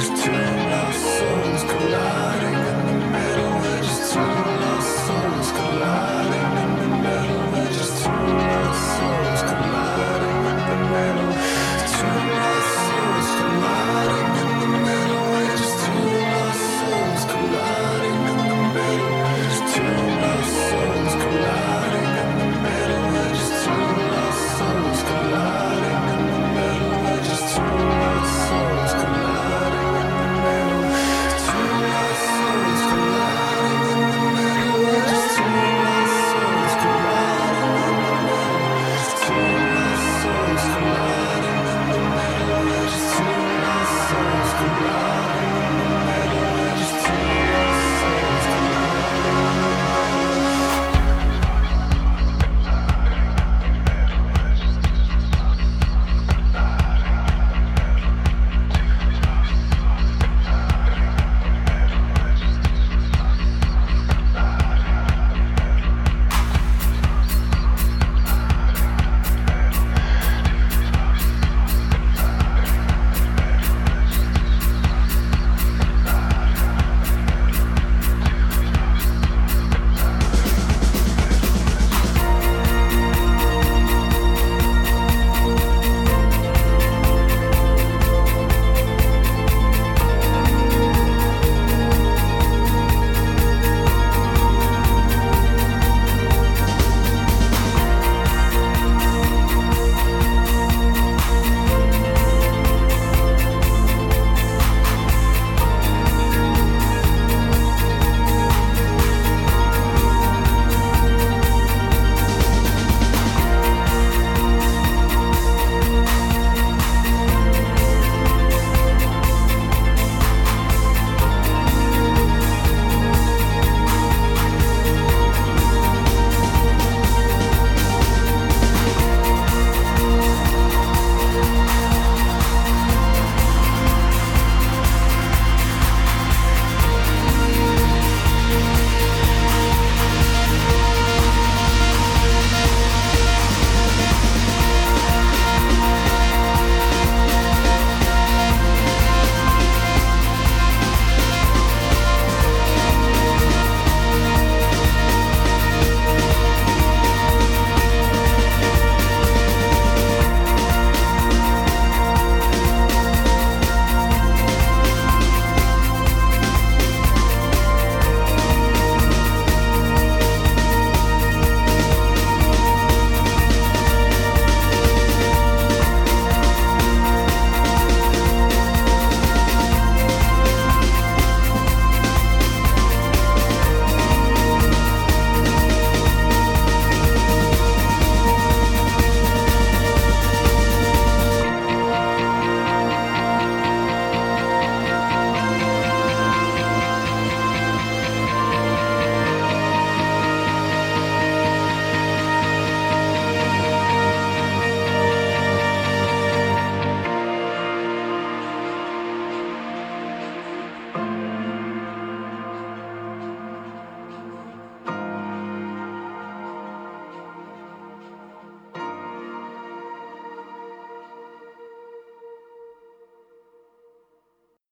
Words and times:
just 0.00 0.24
too 0.24 0.59